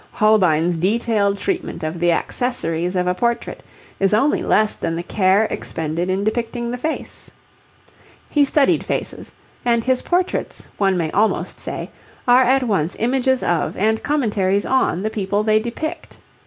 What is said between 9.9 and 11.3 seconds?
portraits, one may